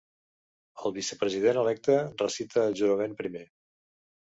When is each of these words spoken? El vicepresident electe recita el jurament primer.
El 0.83 0.95
vicepresident 0.95 1.61
electe 1.67 2.01
recita 2.25 2.67
el 2.67 2.77
jurament 2.85 3.19
primer. 3.25 3.49